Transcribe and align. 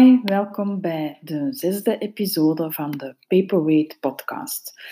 Hi, 0.00 0.18
welkom 0.22 0.80
bij 0.80 1.18
de 1.20 1.46
zesde 1.50 1.98
episode 1.98 2.72
van 2.72 2.90
de 2.90 3.16
Paperweight 3.26 4.00
podcast. 4.00 4.82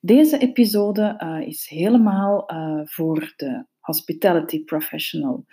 Deze 0.00 0.38
episode 0.38 1.20
uh, 1.22 1.46
is 1.46 1.68
helemaal 1.68 2.52
uh, 2.52 2.80
voor 2.84 3.32
de 3.36 3.64
hospitality 3.80 4.64
professional, 4.64 5.44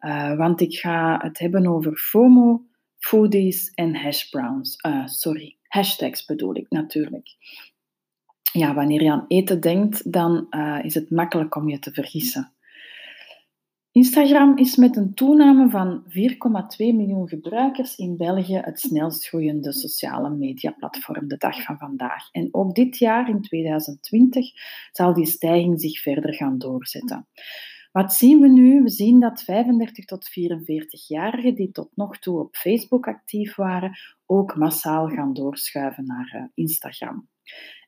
uh, 0.00 0.36
want 0.36 0.60
ik 0.60 0.74
ga 0.74 1.18
het 1.22 1.38
hebben 1.38 1.66
over 1.66 1.96
FOMO, 1.96 2.62
foodies 2.98 3.70
en 3.74 3.96
hash 3.96 4.28
browns. 4.28 4.76
sorry, 5.04 5.56
hashtags 5.68 6.24
bedoel 6.24 6.56
ik 6.56 6.70
natuurlijk. 6.70 7.28
Ja, 8.52 8.74
wanneer 8.74 9.02
je 9.02 9.10
aan 9.10 9.24
eten 9.28 9.60
denkt, 9.60 10.12
dan 10.12 10.46
is 10.82 10.94
het 10.94 11.10
makkelijk 11.10 11.56
om 11.56 11.68
je 11.68 11.78
te 11.78 11.92
vergissen. 11.92 12.53
Instagram 13.94 14.56
is 14.58 14.76
met 14.76 14.96
een 14.96 15.14
toename 15.14 15.70
van 15.70 16.04
4,2 16.08 16.10
miljoen 16.76 17.28
gebruikers 17.28 17.96
in 17.96 18.16
België 18.16 18.56
het 18.56 18.80
snelst 18.80 19.28
groeiende 19.28 19.72
sociale 19.72 20.30
mediaplatform 20.30 21.28
de 21.28 21.36
dag 21.36 21.62
van 21.62 21.78
vandaag. 21.78 22.30
En 22.30 22.48
ook 22.50 22.74
dit 22.74 22.98
jaar, 22.98 23.28
in 23.28 23.42
2020, 23.42 24.46
zal 24.92 25.14
die 25.14 25.26
stijging 25.26 25.80
zich 25.80 26.00
verder 26.00 26.34
gaan 26.34 26.58
doorzetten. 26.58 27.28
Wat 27.92 28.12
zien 28.12 28.40
we 28.40 28.48
nu? 28.48 28.82
We 28.82 28.90
zien 28.90 29.20
dat 29.20 29.42
35 29.42 30.04
tot 30.04 30.28
44-jarigen 30.28 31.54
die 31.54 31.70
tot 31.70 31.90
nog 31.94 32.18
toe 32.18 32.40
op 32.40 32.56
Facebook 32.56 33.06
actief 33.06 33.56
waren, 33.56 33.98
ook 34.26 34.56
massaal 34.56 35.08
gaan 35.08 35.32
doorschuiven 35.32 36.06
naar 36.06 36.30
eh, 36.32 36.42
Instagram. 36.54 37.28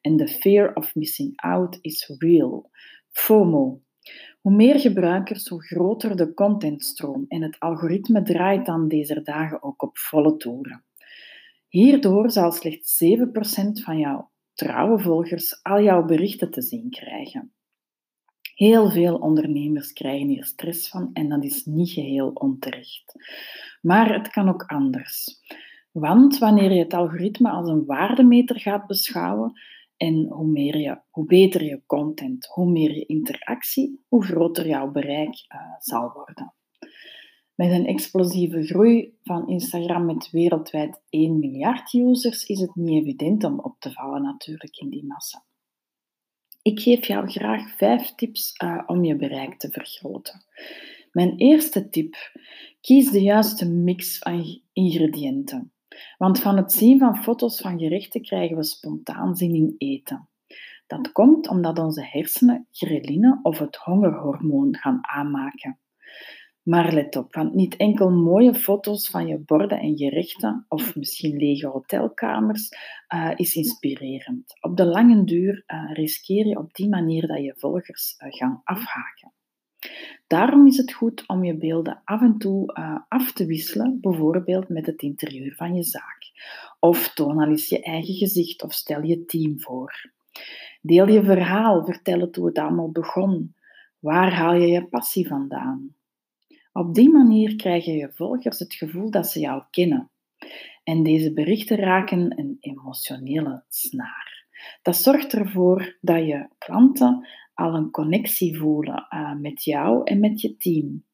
En 0.00 0.16
de 0.16 0.28
fear 0.28 0.74
of 0.74 0.94
missing 0.94 1.32
out 1.36 1.78
is 1.80 2.14
real. 2.18 2.70
FOMO, 3.10 3.80
hoe 4.46 4.54
meer 4.54 4.80
gebruikers, 4.80 5.48
hoe 5.48 5.62
groter 5.62 6.16
de 6.16 6.34
contentstroom 6.34 7.24
en 7.28 7.42
het 7.42 7.60
algoritme 7.60 8.22
draait 8.22 8.66
dan 8.66 8.88
deze 8.88 9.22
dagen 9.22 9.62
ook 9.62 9.82
op 9.82 9.98
volle 9.98 10.36
toeren. 10.36 10.84
Hierdoor 11.68 12.30
zal 12.30 12.52
slechts 12.52 13.04
7% 13.04 13.08
van 13.72 13.98
jouw 13.98 14.30
trouwe 14.54 14.98
volgers 14.98 15.62
al 15.62 15.82
jouw 15.82 16.04
berichten 16.04 16.50
te 16.50 16.62
zien 16.62 16.90
krijgen. 16.90 17.52
Heel 18.54 18.90
veel 18.90 19.16
ondernemers 19.16 19.92
krijgen 19.92 20.28
hier 20.28 20.44
stress 20.44 20.88
van 20.88 21.10
en 21.12 21.28
dat 21.28 21.44
is 21.44 21.64
niet 21.64 21.90
geheel 21.90 22.28
onterecht. 22.28 23.14
Maar 23.80 24.14
het 24.14 24.28
kan 24.28 24.48
ook 24.48 24.62
anders. 24.62 25.40
Want 25.92 26.38
wanneer 26.38 26.72
je 26.72 26.82
het 26.82 26.94
algoritme 26.94 27.50
als 27.50 27.68
een 27.68 27.84
waardemeter 27.84 28.60
gaat 28.60 28.86
beschouwen, 28.86 29.60
en 29.96 30.26
hoe, 30.28 30.46
meer 30.46 30.78
je, 30.78 31.00
hoe 31.10 31.26
beter 31.26 31.64
je 31.64 31.82
content, 31.86 32.46
hoe 32.46 32.70
meer 32.70 32.94
je 32.94 33.06
interactie, 33.06 34.04
hoe 34.08 34.24
groter 34.24 34.66
jouw 34.66 34.90
bereik 34.90 35.44
uh, 35.54 35.60
zal 35.78 36.12
worden. 36.12 36.54
Met 37.54 37.70
een 37.70 37.86
explosieve 37.86 38.62
groei 38.62 39.16
van 39.22 39.48
Instagram 39.48 40.06
met 40.06 40.30
wereldwijd 40.30 41.02
1 41.08 41.38
miljard 41.38 41.92
users 41.92 42.44
is 42.44 42.60
het 42.60 42.74
niet 42.74 43.02
evident 43.02 43.44
om 43.44 43.58
op 43.58 43.76
te 43.78 43.92
vallen 43.92 44.22
natuurlijk 44.22 44.76
in 44.76 44.88
die 44.88 45.06
massa. 45.06 45.44
Ik 46.62 46.80
geef 46.80 47.06
jou 47.06 47.30
graag 47.30 47.76
vijf 47.76 48.14
tips 48.14 48.52
uh, 48.64 48.82
om 48.86 49.04
je 49.04 49.16
bereik 49.16 49.58
te 49.58 49.70
vergroten. 49.70 50.44
Mijn 51.12 51.36
eerste 51.36 51.88
tip: 51.88 52.14
kies 52.80 53.10
de 53.10 53.22
juiste 53.22 53.70
mix 53.70 54.18
van 54.18 54.62
ingrediënten. 54.72 55.72
Want 56.18 56.40
van 56.40 56.56
het 56.56 56.72
zien 56.72 56.98
van 56.98 57.16
foto's 57.16 57.60
van 57.60 57.78
gerechten 57.78 58.22
krijgen 58.22 58.56
we 58.56 58.64
spontaan 58.64 59.36
zin 59.36 59.54
in 59.54 59.74
eten. 59.78 60.28
Dat 60.86 61.12
komt 61.12 61.48
omdat 61.48 61.78
onze 61.78 62.04
hersenen 62.04 62.66
ghrelline 62.70 63.38
of 63.42 63.58
het 63.58 63.76
hongerhormoon 63.76 64.76
gaan 64.76 64.98
aanmaken. 65.00 65.78
Maar 66.62 66.92
let 66.92 67.16
op, 67.16 67.34
want 67.34 67.54
niet 67.54 67.76
enkel 67.76 68.10
mooie 68.10 68.54
foto's 68.54 69.10
van 69.10 69.26
je 69.26 69.38
borden 69.38 69.78
en 69.78 69.96
gerechten, 69.96 70.64
of 70.68 70.94
misschien 70.96 71.36
lege 71.36 71.66
hotelkamers, 71.66 72.68
uh, 73.14 73.32
is 73.34 73.54
inspirerend. 73.54 74.56
Op 74.60 74.76
de 74.76 74.84
lange 74.84 75.24
duur 75.24 75.64
uh, 75.66 75.92
riskeer 75.92 76.46
je 76.46 76.58
op 76.58 76.74
die 76.74 76.88
manier 76.88 77.26
dat 77.26 77.42
je 77.42 77.54
volgers 77.56 78.14
uh, 78.18 78.32
gaan 78.32 78.60
afhaken. 78.64 79.32
Daarom 80.26 80.66
is 80.66 80.76
het 80.76 80.92
goed 80.92 81.28
om 81.28 81.44
je 81.44 81.56
beelden 81.56 82.02
af 82.04 82.20
en 82.20 82.38
toe 82.38 82.78
uh, 82.78 82.98
af 83.08 83.32
te 83.32 83.46
wisselen, 83.46 83.98
bijvoorbeeld 84.00 84.68
met 84.68 84.86
het 84.86 85.02
interieur 85.02 85.54
van 85.54 85.74
je 85.74 85.82
zaak. 85.82 86.30
Of 86.80 87.14
toon 87.14 87.38
al 87.38 87.48
eens 87.48 87.68
je 87.68 87.82
eigen 87.82 88.14
gezicht 88.14 88.62
of 88.62 88.72
stel 88.72 89.02
je 89.02 89.24
team 89.24 89.60
voor. 89.60 90.10
Deel 90.80 91.08
je 91.08 91.24
verhaal, 91.24 91.84
vertel 91.84 92.20
het 92.20 92.36
hoe 92.36 92.46
het 92.46 92.58
allemaal 92.58 92.90
begon. 92.90 93.54
Waar 93.98 94.32
haal 94.32 94.54
je 94.54 94.66
je 94.66 94.88
passie 94.88 95.28
vandaan? 95.28 95.94
Op 96.72 96.94
die 96.94 97.10
manier 97.10 97.56
krijgen 97.56 97.92
je 97.92 98.12
volgers 98.12 98.58
het 98.58 98.74
gevoel 98.74 99.10
dat 99.10 99.26
ze 99.26 99.40
jou 99.40 99.62
kennen. 99.70 100.10
En 100.84 101.02
deze 101.02 101.32
berichten 101.32 101.76
raken 101.76 102.38
een 102.38 102.56
emotionele 102.60 103.64
snaar. 103.68 104.44
Dat 104.82 104.96
zorgt 104.96 105.32
ervoor 105.32 105.96
dat 106.00 106.26
je 106.26 106.48
klanten 106.58 107.28
al 107.56 107.74
een 107.74 107.90
connectie 107.90 108.58
voelen 108.58 109.06
uh, 109.10 109.34
met 109.34 109.64
jou 109.64 110.04
en 110.04 110.20
met 110.20 110.40
je 110.40 110.56
team. 110.56 111.04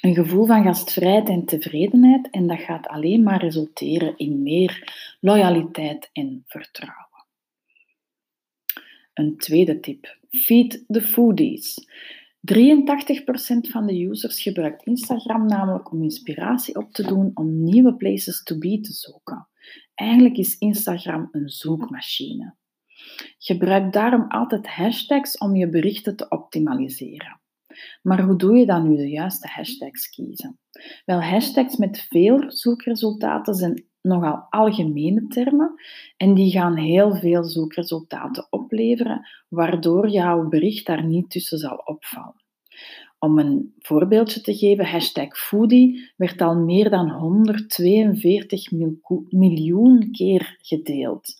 Een 0.00 0.14
gevoel 0.14 0.46
van 0.46 0.62
gastvrijheid 0.62 1.28
en 1.28 1.44
tevredenheid 1.44 2.30
en 2.30 2.46
dat 2.46 2.60
gaat 2.60 2.86
alleen 2.86 3.22
maar 3.22 3.40
resulteren 3.40 4.16
in 4.16 4.42
meer 4.42 4.92
loyaliteit 5.20 6.10
en 6.12 6.42
vertrouwen. 6.46 7.26
Een 9.14 9.36
tweede 9.36 9.80
tip. 9.80 10.18
Feed 10.30 10.84
the 10.88 11.02
foodies. 11.02 11.86
83% 12.54 13.70
van 13.70 13.86
de 13.86 14.04
users 14.04 14.42
gebruikt 14.42 14.86
Instagram 14.86 15.46
namelijk 15.46 15.92
om 15.92 16.02
inspiratie 16.02 16.76
op 16.76 16.92
te 16.92 17.06
doen 17.06 17.30
om 17.34 17.64
nieuwe 17.64 17.94
places 17.94 18.42
to 18.42 18.58
be 18.58 18.80
te 18.80 18.92
zoeken. 18.92 19.48
Eigenlijk 19.94 20.36
is 20.36 20.58
Instagram 20.58 21.28
een 21.32 21.48
zoekmachine. 21.48 22.54
Gebruik 23.38 23.92
daarom 23.92 24.24
altijd 24.28 24.66
hashtags 24.68 25.38
om 25.38 25.56
je 25.56 25.68
berichten 25.68 26.16
te 26.16 26.28
optimaliseren. 26.28 27.40
Maar 28.02 28.22
hoe 28.22 28.36
doe 28.36 28.56
je 28.56 28.66
dan 28.66 28.88
nu 28.88 28.96
de 28.96 29.08
juiste 29.08 29.48
hashtags 29.48 30.08
kiezen? 30.08 30.58
Wel, 31.04 31.22
hashtags 31.22 31.76
met 31.76 32.06
veel 32.08 32.44
zoekresultaten 32.50 33.54
zijn 33.54 33.84
nogal 34.02 34.46
algemene 34.50 35.26
termen 35.26 35.74
en 36.16 36.34
die 36.34 36.50
gaan 36.50 36.76
heel 36.76 37.14
veel 37.14 37.44
zoekresultaten 37.44 38.46
opleveren, 38.50 39.28
waardoor 39.48 40.08
jouw 40.08 40.48
bericht 40.48 40.86
daar 40.86 41.04
niet 41.04 41.30
tussen 41.30 41.58
zal 41.58 41.76
opvallen. 41.76 42.40
Om 43.18 43.38
een 43.38 43.74
voorbeeldje 43.78 44.40
te 44.40 44.54
geven, 44.54 44.86
hashtag 44.86 45.38
foodie 45.38 46.12
werd 46.16 46.40
al 46.40 46.54
meer 46.54 46.90
dan 46.90 47.10
142 47.10 48.70
miljoen 49.28 50.10
keer 50.12 50.56
gedeeld. 50.60 51.34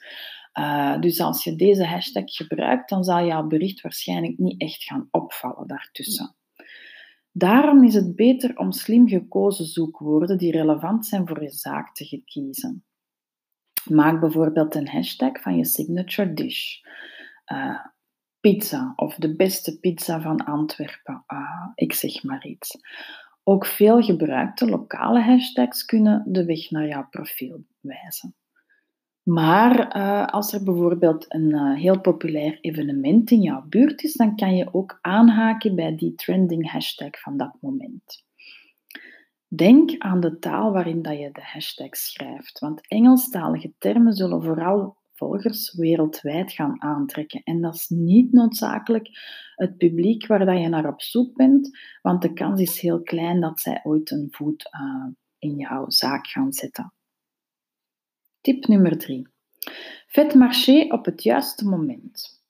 Uh, 0.58 1.00
dus 1.00 1.20
als 1.20 1.44
je 1.44 1.56
deze 1.56 1.84
hashtag 1.84 2.24
gebruikt, 2.24 2.88
dan 2.88 3.04
zal 3.04 3.26
jouw 3.26 3.46
bericht 3.46 3.80
waarschijnlijk 3.80 4.38
niet 4.38 4.60
echt 4.60 4.82
gaan 4.82 5.08
opvallen 5.10 5.66
daartussen. 5.66 6.36
Daarom 7.32 7.84
is 7.84 7.94
het 7.94 8.16
beter 8.16 8.58
om 8.58 8.72
slim 8.72 9.08
gekozen 9.08 9.64
zoekwoorden 9.64 10.38
die 10.38 10.52
relevant 10.52 11.06
zijn 11.06 11.28
voor 11.28 11.42
je 11.42 11.50
zaak 11.50 11.94
te 11.94 12.22
kiezen. 12.24 12.84
Maak 13.90 14.20
bijvoorbeeld 14.20 14.74
een 14.74 14.88
hashtag 14.88 15.40
van 15.40 15.56
je 15.56 15.64
signature 15.64 16.34
dish. 16.34 16.80
Uh, 17.52 17.86
pizza 18.40 18.92
of 18.96 19.14
de 19.14 19.36
beste 19.36 19.78
pizza 19.80 20.20
van 20.20 20.44
Antwerpen. 20.44 21.24
Uh, 21.28 21.66
ik 21.74 21.92
zeg 21.92 22.22
maar 22.22 22.46
iets. 22.46 22.78
Ook 23.44 23.66
veel 23.66 24.02
gebruikte 24.02 24.66
lokale 24.66 25.20
hashtags 25.20 25.84
kunnen 25.84 26.24
de 26.26 26.44
weg 26.44 26.70
naar 26.70 26.86
jouw 26.86 27.06
profiel 27.10 27.64
wijzen. 27.80 28.34
Maar 29.22 29.96
uh, 29.96 30.26
als 30.26 30.52
er 30.52 30.62
bijvoorbeeld 30.62 31.34
een 31.34 31.48
uh, 31.48 31.74
heel 31.74 32.00
populair 32.00 32.58
evenement 32.60 33.30
in 33.30 33.40
jouw 33.40 33.64
buurt 33.68 34.02
is, 34.02 34.12
dan 34.12 34.36
kan 34.36 34.56
je 34.56 34.74
ook 34.74 34.98
aanhaken 35.00 35.74
bij 35.74 35.96
die 35.96 36.14
trending 36.14 36.70
hashtag 36.70 37.20
van 37.20 37.36
dat 37.36 37.56
moment. 37.60 38.24
Denk 39.48 39.98
aan 39.98 40.20
de 40.20 40.38
taal 40.38 40.72
waarin 40.72 41.02
dat 41.02 41.18
je 41.18 41.30
de 41.32 41.42
hashtag 41.42 41.96
schrijft, 41.96 42.58
want 42.58 42.88
Engelstalige 42.88 43.72
termen 43.78 44.12
zullen 44.12 44.42
vooral 44.42 44.96
volgers 45.12 45.74
wereldwijd 45.74 46.52
gaan 46.52 46.82
aantrekken. 46.82 47.42
En 47.42 47.60
dat 47.60 47.74
is 47.74 47.88
niet 47.88 48.32
noodzakelijk 48.32 49.08
het 49.54 49.76
publiek 49.76 50.26
waar 50.26 50.46
dat 50.46 50.60
je 50.60 50.68
naar 50.68 50.88
op 50.88 51.02
zoek 51.02 51.36
bent, 51.36 51.78
want 52.02 52.22
de 52.22 52.32
kans 52.32 52.60
is 52.60 52.80
heel 52.80 53.02
klein 53.02 53.40
dat 53.40 53.60
zij 53.60 53.80
ooit 53.82 54.10
een 54.10 54.28
voet 54.30 54.70
uh, 54.80 55.06
in 55.38 55.56
jouw 55.56 55.84
zaak 55.88 56.26
gaan 56.26 56.52
zetten. 56.52 56.92
Tip 58.42 58.66
nummer 58.66 58.98
3. 58.98 59.26
Vet 60.06 60.34
marché 60.34 60.86
op 60.88 61.04
het 61.04 61.22
juiste 61.22 61.68
moment. 61.68 62.42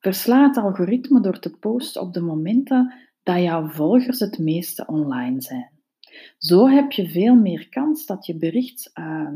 Versla 0.00 0.46
het 0.46 0.56
algoritme 0.56 1.20
door 1.20 1.38
te 1.38 1.50
posten 1.50 2.02
op 2.02 2.12
de 2.12 2.20
momenten 2.20 2.94
dat 3.22 3.42
jouw 3.42 3.68
volgers 3.68 4.20
het 4.20 4.38
meeste 4.38 4.86
online 4.86 5.40
zijn. 5.40 5.70
Zo 6.38 6.68
heb 6.68 6.92
je 6.92 7.08
veel 7.08 7.34
meer 7.34 7.68
kans 7.68 8.06
dat 8.06 8.26
je 8.26 8.36
bericht 8.36 8.90
uh, 8.94 9.28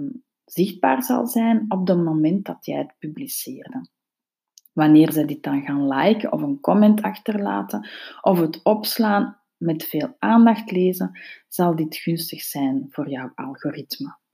zichtbaar 0.44 1.02
zal 1.02 1.26
zijn 1.26 1.64
op 1.68 1.86
het 1.86 2.04
moment 2.04 2.44
dat 2.44 2.66
jij 2.66 2.78
het 2.78 2.94
publiceerde. 2.98 3.88
Wanneer 4.72 5.12
ze 5.12 5.24
dit 5.24 5.42
dan 5.42 5.62
gaan 5.62 5.88
liken 5.88 6.32
of 6.32 6.42
een 6.42 6.60
comment 6.60 7.02
achterlaten 7.02 7.88
of 8.20 8.38
het 8.38 8.60
opslaan 8.62 9.40
met 9.56 9.84
veel 9.84 10.16
aandacht 10.18 10.70
lezen, 10.70 11.20
zal 11.48 11.76
dit 11.76 11.96
gunstig 11.96 12.42
zijn 12.42 12.86
voor 12.88 13.10
jouw 13.10 13.32
algoritme. 13.34 14.24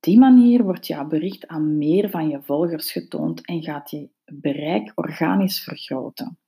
Die 0.00 0.18
manier 0.18 0.62
wordt 0.62 0.86
jouw 0.86 1.06
bericht 1.06 1.46
aan 1.46 1.78
meer 1.78 2.10
van 2.10 2.28
je 2.28 2.42
volgers 2.42 2.92
getoond 2.92 3.46
en 3.46 3.62
gaat 3.62 3.90
je 3.90 4.08
bereik 4.24 4.92
organisch 4.94 5.62
vergroten. 5.62 6.38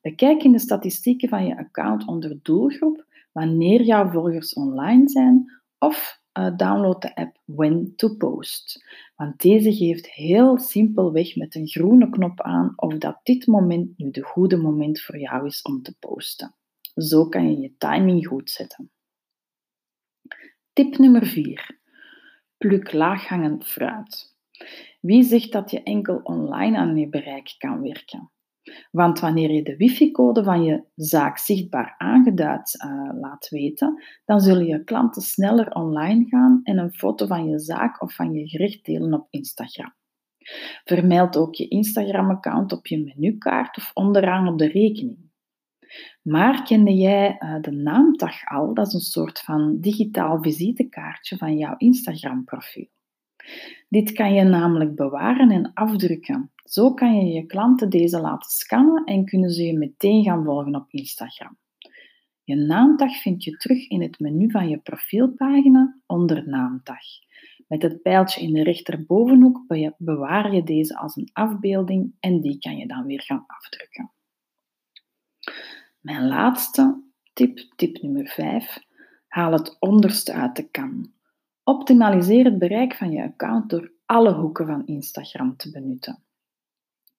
Bekijk 0.00 0.42
in 0.42 0.52
de 0.52 0.58
statistieken 0.58 1.28
van 1.28 1.46
je 1.46 1.58
account 1.58 2.06
onder 2.06 2.38
doelgroep 2.42 3.06
wanneer 3.32 3.82
jouw 3.82 4.10
volgers 4.10 4.54
online 4.54 5.08
zijn 5.08 5.52
of 5.78 6.20
uh, 6.38 6.56
download 6.56 7.02
de 7.02 7.14
app 7.14 7.38
When 7.44 7.92
to 7.96 8.14
Post. 8.14 8.84
Want 9.16 9.40
deze 9.40 9.74
geeft 9.74 10.10
heel 10.10 10.58
simpelweg 10.58 11.36
met 11.36 11.54
een 11.54 11.68
groene 11.68 12.10
knop 12.10 12.40
aan 12.40 12.72
of 12.76 12.94
dat 12.94 13.20
dit 13.22 13.46
moment 13.46 13.98
nu 13.98 14.10
de 14.10 14.22
goede 14.22 14.56
moment 14.56 15.00
voor 15.00 15.18
jou 15.18 15.46
is 15.46 15.62
om 15.62 15.82
te 15.82 15.96
posten. 15.98 16.54
Zo 16.94 17.28
kan 17.28 17.50
je 17.50 17.60
je 17.60 17.76
timing 17.78 18.26
goed 18.26 18.50
zetten. 18.50 18.90
Tip 20.72 20.98
nummer 20.98 21.26
4. 21.26 21.84
Pluk 22.58 22.92
laaghangend 22.92 23.66
fruit. 23.66 24.36
Wie 25.00 25.22
zegt 25.22 25.52
dat 25.52 25.70
je 25.70 25.82
enkel 25.82 26.20
online 26.22 26.76
aan 26.76 26.96
je 26.96 27.08
bereik 27.08 27.54
kan 27.58 27.82
werken? 27.82 28.30
Want 28.90 29.20
wanneer 29.20 29.50
je 29.50 29.62
de 29.62 29.76
wifi-code 29.76 30.44
van 30.44 30.64
je 30.64 30.84
zaak 30.94 31.38
zichtbaar 31.38 31.94
aangeduid 31.98 32.84
uh, 32.84 33.20
laat 33.20 33.48
weten, 33.48 34.02
dan 34.24 34.40
zullen 34.40 34.66
je 34.66 34.84
klanten 34.84 35.22
sneller 35.22 35.70
online 35.70 36.24
gaan 36.28 36.60
en 36.62 36.78
een 36.78 36.92
foto 36.92 37.26
van 37.26 37.48
je 37.48 37.58
zaak 37.58 38.02
of 38.02 38.14
van 38.14 38.32
je 38.32 38.48
gerecht 38.48 38.84
delen 38.84 39.14
op 39.14 39.26
Instagram. 39.30 39.94
Vermeld 40.84 41.36
ook 41.36 41.54
je 41.54 41.68
Instagram-account 41.68 42.72
op 42.72 42.86
je 42.86 43.02
menukaart 43.04 43.76
of 43.76 43.90
onderaan 43.94 44.48
op 44.48 44.58
de 44.58 44.68
rekening. 44.68 45.25
Maar 46.22 46.62
kende 46.62 46.94
jij 46.94 47.36
uh, 47.38 47.60
de 47.60 47.70
naamtag 47.70 48.44
al? 48.44 48.74
Dat 48.74 48.86
is 48.86 48.92
een 48.92 49.00
soort 49.00 49.40
van 49.40 49.80
digitaal 49.80 50.42
visitekaartje 50.42 51.36
van 51.36 51.56
jouw 51.58 51.74
Instagram-profiel. 51.76 52.88
Dit 53.88 54.12
kan 54.12 54.34
je 54.34 54.42
namelijk 54.42 54.94
bewaren 54.94 55.50
en 55.50 55.70
afdrukken. 55.74 56.50
Zo 56.64 56.94
kan 56.94 57.16
je 57.16 57.32
je 57.32 57.46
klanten 57.46 57.90
deze 57.90 58.20
laten 58.20 58.50
scannen 58.50 59.04
en 59.04 59.24
kunnen 59.24 59.50
ze 59.50 59.62
je 59.62 59.78
meteen 59.78 60.24
gaan 60.24 60.44
volgen 60.44 60.74
op 60.74 60.90
Instagram. 60.90 61.58
Je 62.44 62.54
naamtag 62.54 63.16
vind 63.20 63.44
je 63.44 63.56
terug 63.56 63.88
in 63.88 64.02
het 64.02 64.18
menu 64.18 64.50
van 64.50 64.68
je 64.68 64.78
profielpagina 64.78 65.98
onder 66.06 66.48
naamtag. 66.48 67.02
Met 67.68 67.82
het 67.82 68.02
pijltje 68.02 68.40
in 68.40 68.52
de 68.52 68.62
rechterbovenhoek 68.62 69.64
bewaar 69.98 70.54
je 70.54 70.62
deze 70.62 70.96
als 70.96 71.16
een 71.16 71.30
afbeelding 71.32 72.14
en 72.20 72.40
die 72.40 72.58
kan 72.58 72.76
je 72.76 72.86
dan 72.86 73.06
weer 73.06 73.22
gaan 73.22 73.44
afdrukken. 73.46 74.10
Mijn 76.06 76.28
laatste 76.28 77.02
tip, 77.32 77.58
tip 77.76 78.02
nummer 78.02 78.26
5. 78.26 78.78
Haal 79.28 79.52
het 79.52 79.76
onderste 79.78 80.32
uit 80.32 80.56
de 80.56 80.68
kan. 80.70 81.12
Optimaliseer 81.64 82.44
het 82.44 82.58
bereik 82.58 82.94
van 82.94 83.10
je 83.10 83.22
account 83.22 83.70
door 83.70 83.92
alle 84.04 84.32
hoeken 84.32 84.66
van 84.66 84.86
Instagram 84.86 85.56
te 85.56 85.70
benutten. 85.70 86.22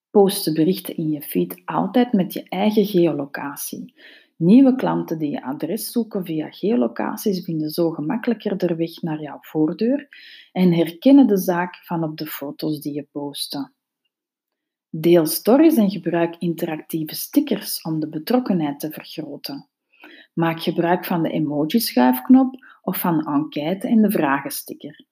Post 0.09 0.45
de 0.45 0.51
berichten 0.51 0.97
in 0.97 1.09
je 1.09 1.21
feed 1.21 1.61
altijd 1.65 2.13
met 2.13 2.33
je 2.33 2.43
eigen 2.49 2.85
geolocatie. 2.85 3.93
Nieuwe 4.35 4.75
klanten 4.75 5.17
die 5.19 5.31
je 5.31 5.43
adres 5.43 5.91
zoeken 5.91 6.25
via 6.25 6.51
geolocaties 6.51 7.43
vinden 7.43 7.69
zo 7.69 7.89
gemakkelijker 7.89 8.57
de 8.57 8.75
weg 8.75 9.01
naar 9.01 9.21
jouw 9.21 9.37
voordeur 9.41 10.07
en 10.51 10.73
herkennen 10.73 11.27
de 11.27 11.37
zaak 11.37 11.75
van 11.75 12.03
op 12.03 12.17
de 12.17 12.25
foto's 12.25 12.79
die 12.79 12.93
je 12.93 13.07
posten. 13.11 13.76
Deel 14.99 15.25
stories 15.25 15.75
en 15.77 15.89
gebruik 15.89 16.35
interactieve 16.39 17.15
stickers 17.15 17.81
om 17.81 17.99
de 17.99 18.09
betrokkenheid 18.09 18.79
te 18.79 18.91
vergroten. 18.91 19.69
Maak 20.33 20.61
gebruik 20.61 21.05
van 21.05 21.23
de 21.23 21.29
emoji-schuifknop 21.29 22.55
of 22.81 22.99
van 22.99 23.25
enquête 23.25 23.87
en 23.87 24.01
de 24.01 24.11
vragensticker. 24.11 25.05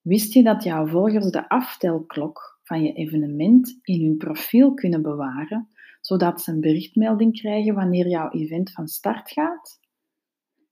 Wist 0.00 0.32
je 0.32 0.42
dat 0.42 0.62
jouw 0.62 0.86
volgers 0.86 1.30
de 1.30 1.48
aftelklok 1.48 2.60
van 2.62 2.82
je 2.82 2.92
evenement 2.92 3.78
in 3.82 4.04
hun 4.04 4.16
profiel 4.16 4.74
kunnen 4.74 5.02
bewaren, 5.02 5.68
zodat 6.00 6.42
ze 6.42 6.52
een 6.52 6.60
berichtmelding 6.60 7.40
krijgen 7.40 7.74
wanneer 7.74 8.08
jouw 8.08 8.30
event 8.30 8.72
van 8.72 8.88
start 8.88 9.30
gaat? 9.30 9.80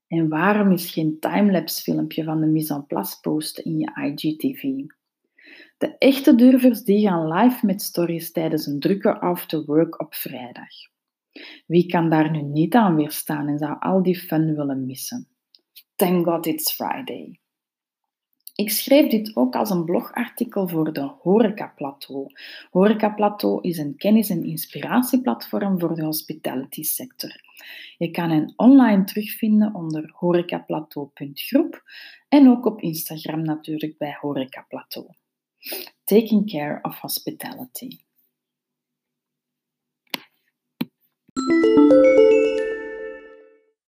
En 0.07 0.29
waarom 0.29 0.73
is 0.73 0.91
geen 0.91 1.17
timelapse 1.21 1.83
filmpje 1.83 2.25
van 2.25 2.41
de 2.41 2.47
mise 2.47 2.75
en 2.75 2.87
place 2.87 3.21
posten 3.21 3.65
in 3.65 3.79
je 3.79 4.15
IGTV? 4.15 4.63
De 5.81 5.97
echte 5.99 6.35
durvers 6.35 6.82
die 6.82 7.09
gaan 7.09 7.32
live 7.32 7.67
met 7.67 7.82
stories 7.82 8.32
tijdens 8.32 8.67
een 8.67 8.81
drukke 8.81 9.21
after 9.21 9.65
work 9.65 10.00
op 10.00 10.15
vrijdag. 10.15 10.69
Wie 11.67 11.87
kan 11.87 12.11
daar 12.11 12.31
nu 12.31 12.43
niet 12.43 12.75
aan 12.75 12.97
weerstaan 12.97 13.49
en 13.49 13.59
zou 13.59 13.77
al 13.79 14.03
die 14.03 14.19
fun 14.19 14.55
willen 14.56 14.87
missen? 14.87 15.29
Thank 15.97 16.27
God 16.27 16.47
it's 16.47 16.73
Friday. 16.73 17.41
Ik 18.55 18.71
schreef 18.71 19.11
dit 19.11 19.37
ook 19.37 19.55
als 19.55 19.71
een 19.71 19.85
blogartikel 19.85 20.69
voor 20.69 20.93
de 20.93 21.12
Horeca 21.21 21.73
Plateau. 21.77 22.26
Horeca 22.71 23.11
Plateau 23.11 23.61
is 23.62 23.79
een 23.79 23.97
kennis- 23.97 24.31
en 24.31 24.44
inspiratieplatform 24.44 25.81
voor 25.81 25.94
de 25.94 26.05
hospitality 26.05 26.83
sector. 26.83 27.31
Je 27.99 28.11
kan 28.11 28.31
hen 28.31 28.53
online 28.56 29.05
terugvinden 29.05 29.75
onder 29.75 30.11
horecaplateau.groep 30.15 31.83
en 32.29 32.49
ook 32.49 32.67
op 32.67 32.81
Instagram 32.81 33.43
natuurlijk 33.43 33.99
bij 33.99 34.17
Horeca 34.21 34.65
Plateau. 34.69 35.09
Taking 36.07 36.49
care 36.49 36.81
of 36.85 36.95
hospitality. 36.95 38.05